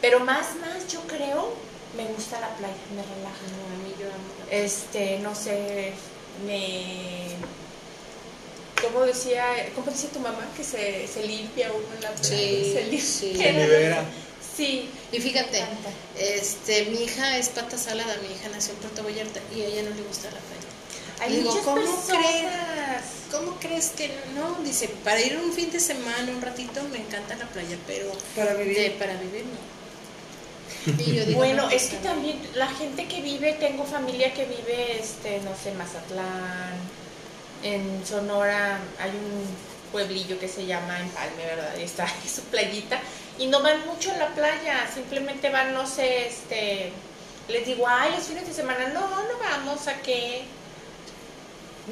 [0.00, 1.52] Pero más, más, yo creo,
[1.96, 3.44] me gusta la playa, me relaja.
[3.54, 4.64] No, a mí yo amo la playa.
[4.64, 5.92] Este, no sé,
[6.46, 7.30] me...
[8.82, 10.46] ¿Cómo decía, cómo decía tu mamá?
[10.56, 12.28] Que se, se limpia uno en la playa.
[12.28, 13.00] Sí, se limpia.
[13.00, 13.34] sí.
[13.36, 14.04] Se libera.
[14.56, 14.88] Sí.
[15.12, 15.62] Y fíjate,
[16.18, 19.82] este, mi hija es pata salada, mi hija nació en Puerto Vallarta y a ella
[19.88, 20.68] no le gusta la playa.
[21.20, 23.04] Hay Digo, muchas ¿cómo personas.
[23.30, 24.62] ¿Cómo crees que no?
[24.64, 28.54] Dice, para ir un fin de semana, un ratito, me encanta la playa, pero Para
[28.54, 28.76] vivir.
[28.76, 29.79] de- para vivir no.
[30.86, 34.44] Y yo digo, Bueno, no, es que también la gente que vive, tengo familia que
[34.44, 36.74] vive, este, no sé, en Mazatlán,
[37.62, 39.44] en Sonora, hay un
[39.92, 41.74] pueblillo que se llama Empalme, ¿verdad?
[41.78, 43.00] Y está ahí su playita,
[43.38, 46.92] y no van mucho a la playa, simplemente van, no sé, este,
[47.48, 50.44] les digo, ay, los fines de semana, no, no vamos, ¿a qué?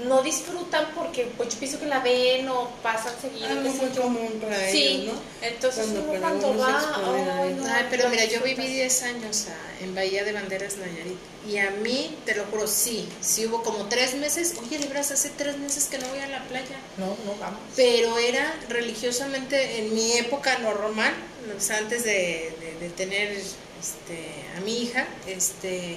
[0.07, 3.91] No disfrutan porque, pues yo pienso que la ven o pasan seguido, qué sé muy
[3.97, 5.21] común para Sí, ellos, ¿no?
[5.47, 7.63] entonces Cuando cuando va, a ay, ello.
[7.63, 8.73] no, Ay, pero mira, yo viví disfrutas.
[8.75, 11.17] 10 años ah, en Bahía de Banderas, Nayarit.
[11.49, 14.55] Y a mí, te lo juro, sí, sí hubo como tres meses.
[14.63, 16.77] Oye, Libras, hace tres meses que no voy a la playa.
[16.99, 17.61] No, no vamos.
[17.75, 21.13] Pero era religiosamente en mi época normal,
[21.57, 25.97] o sea, antes de, de- de tener este, a mi hija, este,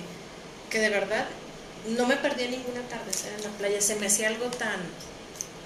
[0.70, 1.28] que de verdad
[1.88, 3.82] no me perdía ningún atardecer en la playa.
[3.82, 4.80] Se me hacía algo tan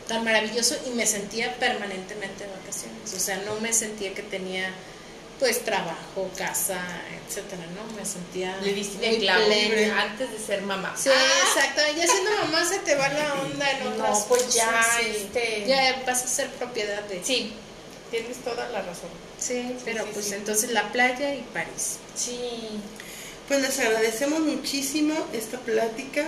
[0.07, 3.11] tan maravilloso y me sentía permanentemente de vacaciones.
[3.15, 4.71] O sea, no me sentía que tenía
[5.39, 6.79] pues trabajo, casa,
[7.27, 7.91] etcétera, ¿no?
[7.97, 9.43] Me sentía Le diste el clavo
[9.97, 10.93] antes de ser mamá.
[10.95, 11.81] Sí, exacto.
[11.97, 15.07] Ya siendo mamá se te va la onda en No, otras pues cosas, ya, sí.
[15.17, 17.21] este- Ya vas a ser propiedad de...
[17.23, 17.51] Sí,
[18.11, 19.09] tienes toda la razón.
[19.39, 20.33] Sí, pero sí, pues sí.
[20.35, 21.97] entonces la playa y París.
[22.15, 22.79] Sí.
[23.47, 26.25] Pues les agradecemos muchísimo esta plática.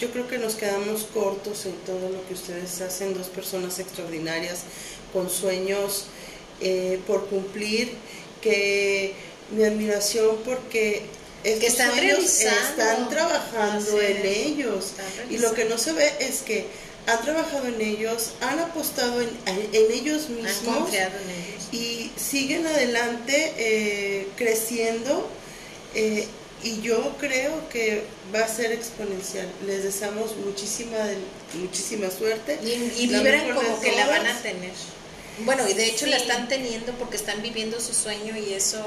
[0.00, 4.60] Yo creo que nos quedamos cortos en todo lo que ustedes hacen, dos personas extraordinarias
[5.12, 6.06] con sueños
[6.60, 7.92] eh, por cumplir,
[8.42, 9.14] que
[9.50, 11.02] mi admiración porque
[11.42, 14.92] estos están sueños están trabajando en ellos.
[15.30, 16.66] Y lo que no se ve es que
[17.06, 21.68] han trabajado en ellos, han apostado en, en ellos Han mismos confiado en ellos.
[21.72, 25.26] y siguen adelante eh, creciendo
[25.94, 26.26] eh,
[26.62, 28.04] y yo creo que
[28.34, 29.48] va a ser exponencial.
[29.66, 30.96] Les deseamos muchísima,
[31.54, 32.58] muchísima suerte.
[32.62, 34.72] Y, y La vibran como que la van a tener.
[35.44, 36.22] Bueno, y de hecho la Sí.
[36.22, 38.84] están teniendo porque están viviendo su sueño y eso...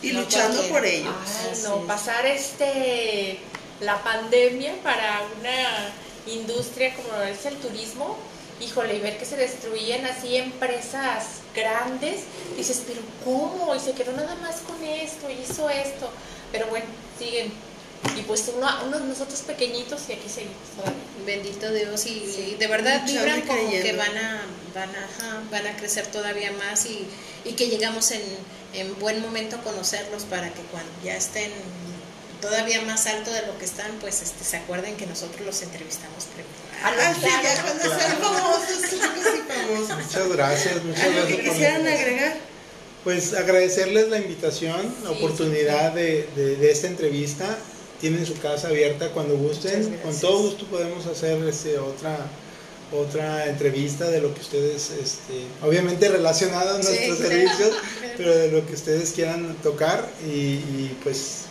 [0.00, 0.78] Y no luchando cualquiera.
[0.78, 1.14] por ello.
[1.26, 3.38] Ay, Así no, pasar este
[3.80, 5.92] la pandemia para una
[6.32, 8.16] industria como es el turismo,
[8.60, 12.20] híjole, y ver que se destruían así empresas grandes,
[12.56, 13.74] dices, pero ¿cómo?
[13.74, 16.10] Y se quedó nada más con esto, y hizo esto.
[16.52, 16.86] Pero bueno,
[17.18, 17.52] siguen.
[18.16, 20.98] Y pues uno, unos nosotros pequeñitos y aquí seguimos todavía.
[21.26, 22.52] Bendito Dios y, Sí.
[22.52, 24.42] y de verdad vibran como que van a,
[24.74, 27.06] van a, ajá, van a crecer todavía más y,
[27.44, 28.22] y que llegamos en,
[28.74, 31.50] en buen momento a conocerlos para que cuando ya estén
[32.40, 36.24] todavía más alto de lo que están, pues este, se acuerden que nosotros los entrevistamos
[36.26, 36.48] primero.
[36.84, 37.62] Ah, Ah, sí, ya claro.
[37.64, 37.98] cuando Claro.
[38.00, 40.04] sean famosos, claro que sí, famosos.
[40.06, 41.36] Muchas gracias, muchas ¿Algo gracias.
[41.36, 42.36] que por quisieran agregar?
[43.08, 47.56] Pues agradecerles la invitación, la Sí, oportunidad de, de- de esta entrevista.
[48.02, 49.96] Tienen su casa abierta cuando gusten.
[50.04, 52.18] Con todo gusto podemos hacer este, otra
[52.92, 57.32] otra entrevista de lo que ustedes, este, obviamente relacionado a Sí, nuestros claro.
[57.32, 57.70] servicios,
[58.18, 61.44] pero de lo que ustedes quieran tocar y, y, pues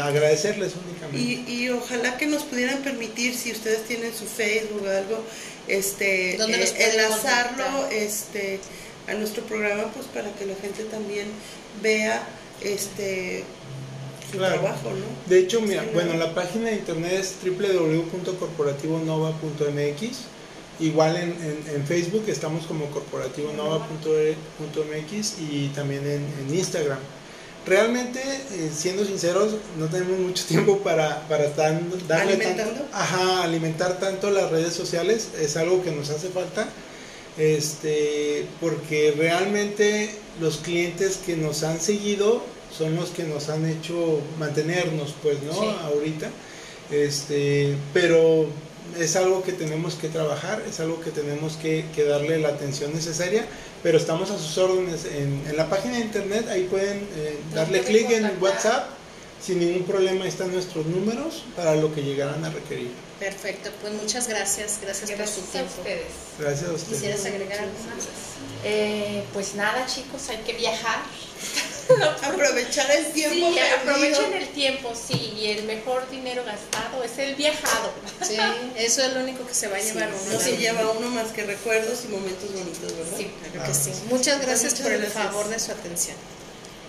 [0.00, 1.18] agradecerles únicamente.
[1.18, 5.24] Y, y ojalá que nos pudieran permitir, si ustedes tienen su Facebook o algo,
[5.66, 7.92] este, ¿Dónde eh, enlazarlo contactar?
[7.92, 8.60] este,
[9.08, 11.28] a nuestro programa, pues para que la gente también
[11.82, 12.26] vea
[12.60, 13.44] este
[14.30, 14.60] su Claro.
[14.60, 15.06] trabajo, ¿no?
[15.30, 15.92] De hecho, mira, Sí, ¿no?
[15.94, 20.18] bueno, la página de internet es www.corporativonova.mx.
[20.78, 26.98] Igual en, en- en Facebook estamos como corporativonova.mx y también en, en Instagram.
[27.66, 32.72] Realmente, eh, siendo sinceros, no tenemos mucho tiempo para, para estar darle ¿Alimentando?
[32.74, 35.28] tanto- ajá, alimentar tanto las redes sociales.
[35.40, 36.68] Es algo que nos hace falta.
[37.38, 40.10] Este, porque realmente
[40.40, 42.42] los clientes que nos han seguido
[42.76, 45.52] son los que nos han hecho mantenernos, pues, ¿no?
[45.52, 46.30] Ahorita,
[46.90, 48.46] este, pero
[48.98, 53.46] es algo que tenemos que trabajar, es algo que tenemos que, darle la atención necesaria,
[53.82, 55.06] pero estamos a sus órdenes.
[55.06, 58.88] En, la página de internet, ahí pueden eh, darle clic en WhatsApp,
[59.42, 60.26] sin ningún problema.
[60.26, 62.90] Están nuestros números para lo que llegarán a requerir.
[63.18, 65.72] Perfecto, pues muchas gracias, gracias, por su tiempo.
[65.74, 66.06] A ustedes.
[66.38, 66.94] Gracias a ustedes.
[66.94, 68.04] ¿Quisieras agregar algo más?
[68.64, 71.00] Eh, pues nada chicos, hay que viajar.
[72.22, 73.34] aprovechar el tiempo.
[73.52, 77.92] Sí, aprovechen el tiempo, sí, y el mejor dinero gastado es el viajado.
[78.22, 78.36] Sí,
[78.76, 80.32] eso es lo único que se va a llevar uno.
[80.32, 83.16] No se lleva uno más que recuerdos y momentos bonitos, ¿verdad?
[83.16, 83.92] Sí, claro que sí.
[84.10, 86.16] Muchas gracias por el favor de su atención.